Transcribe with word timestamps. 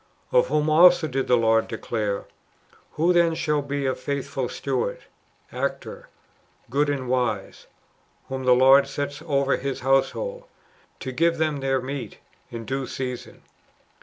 "^ 0.33 0.35
Of 0.35 0.47
whom 0.47 0.67
also 0.67 1.07
did 1.07 1.27
the 1.27 1.35
Lord 1.37 1.67
declare," 1.67 2.25
Who 2.93 3.13
then 3.13 3.35
shall 3.35 3.61
be 3.61 3.85
a 3.85 3.93
faithful 3.93 4.49
steward 4.49 5.03
{actor)^ 5.53 6.05
good 6.71 6.89
and 6.89 7.07
wise, 7.07 7.67
whom 8.27 8.43
the 8.43 8.55
Lord 8.55 8.87
sets 8.87 9.21
over 9.23 9.57
His 9.57 9.81
household, 9.81 10.45
to 11.01 11.11
give 11.11 11.37
them 11.37 11.57
their 11.57 11.79
meat 11.81 12.17
in 12.49 12.65
due 12.65 12.87
season? 12.87 13.43